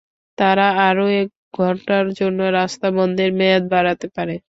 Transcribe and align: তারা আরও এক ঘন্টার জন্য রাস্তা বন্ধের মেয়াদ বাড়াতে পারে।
তারা 0.37 0.65
আরও 0.81 1.05
এক 1.15 1.27
ঘন্টার 1.57 2.05
জন্য 2.19 2.39
রাস্তা 2.53 2.87
বন্ধের 2.97 3.31
মেয়াদ 3.39 3.63
বাড়াতে 3.73 4.07
পারে। 4.15 4.35